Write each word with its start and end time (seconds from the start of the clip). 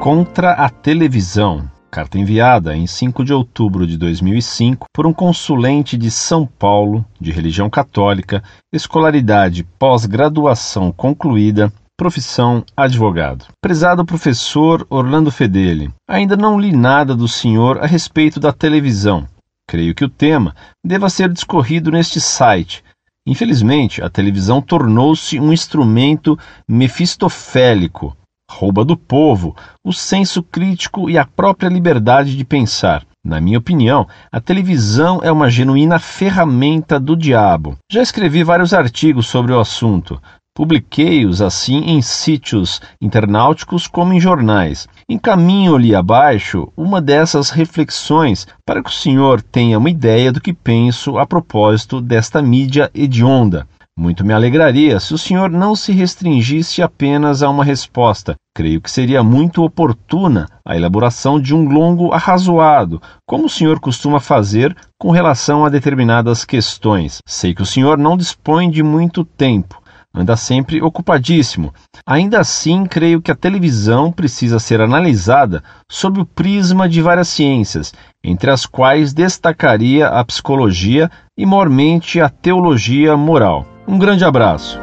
contra 0.00 0.52
a 0.52 0.70
televisão. 0.70 1.70
Carta 1.90 2.18
enviada 2.18 2.74
em 2.74 2.86
5 2.86 3.22
de 3.22 3.34
outubro 3.34 3.86
de 3.86 3.98
2005 3.98 4.86
por 4.94 5.06
um 5.06 5.12
consulente 5.12 5.94
de 5.94 6.10
São 6.10 6.46
Paulo, 6.46 7.04
de 7.20 7.30
religião 7.30 7.68
católica, 7.68 8.42
escolaridade 8.72 9.62
pós-graduação 9.78 10.90
concluída, 10.90 11.70
profissão 11.98 12.64
advogado. 12.74 13.44
Prezado 13.60 14.02
professor 14.02 14.86
Orlando 14.88 15.30
Fedeli, 15.30 15.92
ainda 16.08 16.34
não 16.34 16.58
li 16.58 16.72
nada 16.72 17.14
do 17.14 17.28
senhor 17.28 17.78
a 17.78 17.86
respeito 17.86 18.40
da 18.40 18.54
televisão. 18.54 19.28
Creio 19.68 19.94
que 19.94 20.04
o 20.04 20.08
tema 20.08 20.54
deva 20.82 21.10
ser 21.10 21.28
discorrido 21.30 21.90
neste 21.90 22.22
site. 22.22 22.82
Infelizmente, 23.26 24.02
a 24.02 24.08
televisão 24.08 24.62
tornou-se 24.62 25.38
um 25.38 25.52
instrumento 25.52 26.38
mefistofélico, 26.66 28.16
rouba 28.50 28.84
do 28.84 28.96
povo 28.96 29.54
o 29.84 29.92
senso 29.92 30.42
crítico 30.42 31.08
e 31.08 31.16
a 31.16 31.24
própria 31.24 31.68
liberdade 31.68 32.36
de 32.36 32.44
pensar. 32.44 33.04
Na 33.24 33.40
minha 33.40 33.58
opinião, 33.58 34.08
a 34.32 34.40
televisão 34.40 35.20
é 35.22 35.30
uma 35.30 35.48
genuína 35.48 35.98
ferramenta 35.98 36.98
do 36.98 37.14
diabo. 37.14 37.76
Já 37.90 38.02
escrevi 38.02 38.42
vários 38.42 38.74
artigos 38.74 39.28
sobre 39.28 39.52
o 39.52 39.60
assunto. 39.60 40.20
Publiquei-os 40.54 41.40
assim 41.40 41.78
em 41.86 42.02
sítios 42.02 42.82
internauticos 43.00 43.86
como 43.86 44.12
em 44.12 44.20
jornais. 44.20 44.88
Encaminho-lhe 45.08 45.94
abaixo 45.94 46.72
uma 46.76 47.00
dessas 47.00 47.50
reflexões 47.50 48.48
para 48.66 48.82
que 48.82 48.90
o 48.90 48.92
senhor 48.92 49.40
tenha 49.42 49.78
uma 49.78 49.90
ideia 49.90 50.32
do 50.32 50.40
que 50.40 50.52
penso 50.52 51.18
a 51.18 51.24
propósito 51.24 52.00
desta 52.00 52.42
mídia 52.42 52.90
hedionda. 52.92 53.66
Muito 54.00 54.24
me 54.24 54.32
alegraria 54.32 54.98
se 54.98 55.12
o 55.12 55.18
senhor 55.18 55.50
não 55.50 55.76
se 55.76 55.92
restringisse 55.92 56.80
apenas 56.80 57.42
a 57.42 57.50
uma 57.50 57.62
resposta. 57.62 58.34
Creio 58.54 58.80
que 58.80 58.90
seria 58.90 59.22
muito 59.22 59.62
oportuna 59.62 60.48
a 60.64 60.74
elaboração 60.74 61.38
de 61.38 61.54
um 61.54 61.68
longo 61.68 62.10
arrazoado, 62.10 63.02
como 63.26 63.44
o 63.44 63.50
senhor 63.50 63.78
costuma 63.78 64.18
fazer 64.18 64.74
com 64.98 65.10
relação 65.10 65.66
a 65.66 65.68
determinadas 65.68 66.46
questões. 66.46 67.18
Sei 67.26 67.54
que 67.54 67.60
o 67.60 67.66
senhor 67.66 67.98
não 67.98 68.16
dispõe 68.16 68.70
de 68.70 68.82
muito 68.82 69.22
tempo 69.22 69.78
anda 70.12 70.34
sempre 70.34 70.82
ocupadíssimo. 70.82 71.72
Ainda 72.04 72.40
assim, 72.40 72.84
creio 72.84 73.22
que 73.22 73.30
a 73.30 73.36
televisão 73.36 74.10
precisa 74.10 74.58
ser 74.58 74.80
analisada 74.80 75.62
sob 75.88 76.20
o 76.20 76.26
prisma 76.26 76.88
de 76.88 77.00
várias 77.00 77.28
ciências, 77.28 77.92
entre 78.24 78.50
as 78.50 78.66
quais 78.66 79.12
destacaria 79.12 80.08
a 80.08 80.24
psicologia 80.24 81.08
e, 81.38 81.46
mormente, 81.46 82.20
a 82.20 82.28
teologia 82.28 83.16
moral. 83.16 83.64
Um 83.90 83.98
grande 83.98 84.24
abraço. 84.24 84.78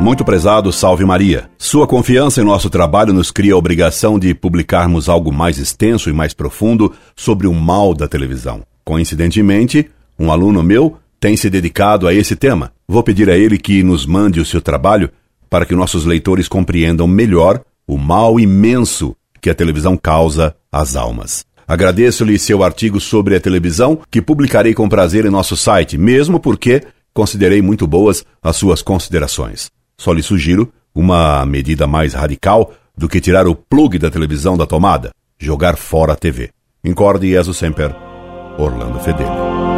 Muito 0.00 0.24
prezado, 0.24 0.72
salve 0.72 1.04
Maria. 1.04 1.50
Sua 1.58 1.86
confiança 1.86 2.40
em 2.40 2.44
nosso 2.44 2.70
trabalho 2.70 3.12
nos 3.12 3.30
cria 3.30 3.52
a 3.52 3.56
obrigação 3.58 4.18
de 4.18 4.34
publicarmos 4.34 5.06
algo 5.06 5.30
mais 5.30 5.58
extenso 5.58 6.08
e 6.08 6.12
mais 6.14 6.32
profundo 6.32 6.90
sobre 7.14 7.46
o 7.46 7.52
mal 7.52 7.92
da 7.92 8.08
televisão. 8.08 8.62
Coincidentemente, 8.82 9.90
um 10.18 10.32
aluno 10.32 10.62
meu 10.62 10.96
tem 11.20 11.36
se 11.36 11.50
dedicado 11.50 12.08
a 12.08 12.14
esse 12.14 12.34
tema. 12.34 12.72
Vou 12.88 13.02
pedir 13.02 13.28
a 13.28 13.36
ele 13.36 13.58
que 13.58 13.82
nos 13.82 14.06
mande 14.06 14.40
o 14.40 14.44
seu 14.44 14.62
trabalho 14.62 15.10
para 15.50 15.66
que 15.66 15.74
nossos 15.74 16.06
leitores 16.06 16.48
compreendam 16.48 17.06
melhor 17.06 17.60
o 17.86 17.98
mal 17.98 18.40
imenso 18.40 19.14
que 19.38 19.50
a 19.50 19.54
televisão 19.54 19.98
causa 19.98 20.56
às 20.72 20.96
almas. 20.96 21.44
Agradeço-lhe 21.66 22.38
seu 22.38 22.62
artigo 22.62 23.00
sobre 23.00 23.36
a 23.36 23.40
televisão, 23.40 24.00
que 24.10 24.22
publicarei 24.22 24.74
com 24.74 24.88
prazer 24.88 25.24
em 25.24 25.30
nosso 25.30 25.56
site, 25.56 25.96
mesmo 25.96 26.38
porque 26.38 26.82
considerei 27.12 27.62
muito 27.62 27.86
boas 27.86 28.24
as 28.42 28.56
suas 28.56 28.82
considerações. 28.82 29.70
Só 29.96 30.12
lhe 30.12 30.22
sugiro 30.22 30.72
uma 30.94 31.44
medida 31.46 31.86
mais 31.86 32.14
radical 32.14 32.72
do 32.96 33.08
que 33.08 33.20
tirar 33.20 33.46
o 33.46 33.54
plug 33.54 33.98
da 33.98 34.10
televisão 34.10 34.56
da 34.56 34.66
tomada, 34.66 35.10
jogar 35.38 35.76
fora 35.76 36.12
a 36.12 36.16
TV. 36.16 36.50
Incorde 36.84 37.28
Jesus 37.28 37.56
Semper, 37.56 37.94
Orlando 38.58 39.00
Fedeli. 39.00 39.73